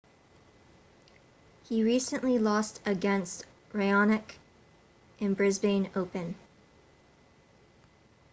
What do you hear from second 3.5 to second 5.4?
raonic in the